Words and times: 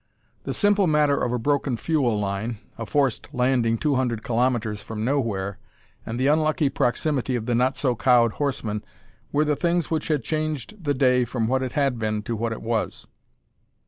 The 0.45 0.51
simple 0.53 0.87
matter 0.87 1.15
of 1.15 1.31
a 1.31 1.37
broken 1.37 1.77
fuel 1.77 2.19
line, 2.19 2.57
a 2.75 2.87
forced 2.87 3.35
landing 3.35 3.77
two 3.77 3.93
hundred 3.97 4.23
kilometres 4.23 4.81
from 4.81 5.05
nowhere, 5.05 5.59
and 6.07 6.19
the 6.19 6.25
unlucky 6.25 6.69
proximity 6.69 7.35
of 7.35 7.45
the 7.45 7.53
not 7.53 7.75
so 7.75 7.95
cowed 7.95 8.31
horsemen, 8.33 8.83
were 9.31 9.45
the 9.45 9.55
things 9.55 9.91
which 9.91 10.07
had 10.07 10.23
changed 10.23 10.83
the 10.83 10.95
day 10.95 11.23
from 11.23 11.47
what 11.47 11.61
it 11.61 11.73
had 11.73 11.99
been 11.99 12.23
to 12.23 12.35
what 12.35 12.51
it 12.51 12.63
was. 12.63 13.05